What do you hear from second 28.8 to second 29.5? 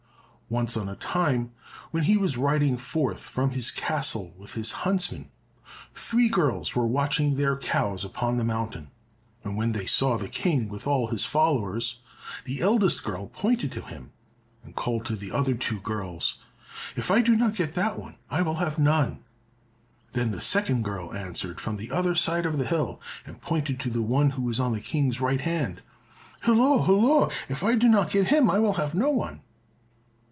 no one."